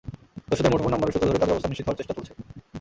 দস্যুদের 0.49 0.71
মুঠোফোন 0.73 0.91
নম্বরের 0.93 1.13
সূত্র 1.13 1.27
ধরে 1.29 1.41
তাদের 1.41 1.53
অবস্থান 1.53 1.69
নিশ্চিত 1.71 1.85
হওয়ার 1.87 1.99
চেষ্টা 1.99 2.15
চলছে। 2.17 2.33